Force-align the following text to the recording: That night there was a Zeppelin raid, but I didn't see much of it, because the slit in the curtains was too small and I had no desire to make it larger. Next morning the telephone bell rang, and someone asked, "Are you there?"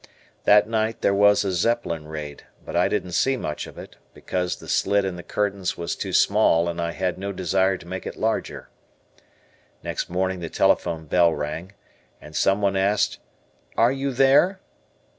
That 0.45 0.67
night 0.67 1.01
there 1.01 1.13
was 1.13 1.45
a 1.45 1.51
Zeppelin 1.51 2.07
raid, 2.07 2.45
but 2.65 2.75
I 2.75 2.87
didn't 2.87 3.11
see 3.11 3.37
much 3.37 3.67
of 3.67 3.77
it, 3.77 3.97
because 4.15 4.55
the 4.55 4.67
slit 4.67 5.05
in 5.05 5.15
the 5.15 5.21
curtains 5.21 5.77
was 5.77 5.95
too 5.95 6.11
small 6.11 6.67
and 6.67 6.81
I 6.81 6.91
had 6.93 7.19
no 7.19 7.31
desire 7.31 7.77
to 7.77 7.85
make 7.85 8.07
it 8.07 8.15
larger. 8.15 8.69
Next 9.83 10.09
morning 10.09 10.39
the 10.39 10.49
telephone 10.49 11.05
bell 11.05 11.31
rang, 11.31 11.73
and 12.19 12.35
someone 12.35 12.75
asked, 12.75 13.19
"Are 13.77 13.91
you 13.91 14.11
there?" 14.11 14.59